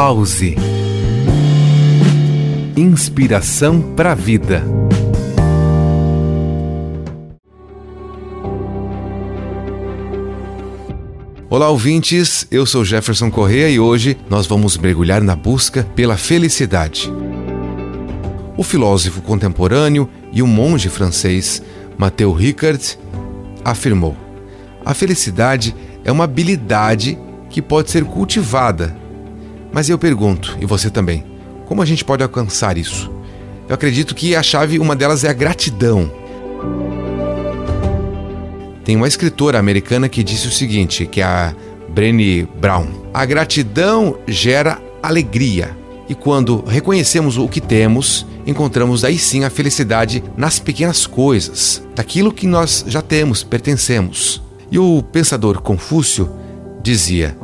[0.00, 0.54] Pause.
[2.76, 4.62] Inspiração para a vida.
[11.50, 12.46] Olá, ouvintes.
[12.48, 17.12] Eu sou Jefferson Correa e hoje nós vamos mergulhar na busca pela felicidade.
[18.56, 21.60] O filósofo contemporâneo e o monge francês
[21.98, 22.96] Mathieu Ricard
[23.64, 24.16] afirmou:
[24.84, 25.74] A felicidade
[26.04, 27.18] é uma habilidade
[27.50, 28.96] que pode ser cultivada.
[29.78, 31.24] Mas eu pergunto, e você também,
[31.64, 33.08] como a gente pode alcançar isso?
[33.68, 36.10] Eu acredito que a chave, uma delas é a gratidão.
[38.84, 41.54] Tem uma escritora americana que disse o seguinte, que é a
[41.90, 45.70] Brené Brown: A gratidão gera alegria.
[46.08, 52.32] E quando reconhecemos o que temos, encontramos aí sim a felicidade nas pequenas coisas, daquilo
[52.32, 54.42] que nós já temos, pertencemos.
[54.72, 56.28] E o pensador Confúcio
[56.82, 57.38] dizia: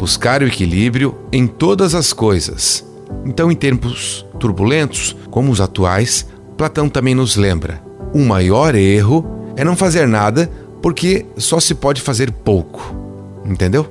[0.00, 2.82] buscar o equilíbrio em todas as coisas.
[3.26, 7.82] Então, em tempos turbulentos, como os atuais, Platão também nos lembra:
[8.14, 12.96] o maior erro é não fazer nada porque só se pode fazer pouco.
[13.44, 13.86] Entendeu?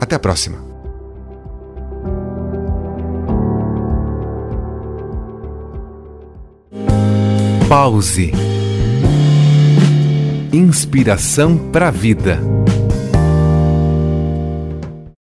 [0.00, 0.58] Até a próxima.
[7.68, 8.32] Pause.
[10.52, 12.40] Inspiração para a vida.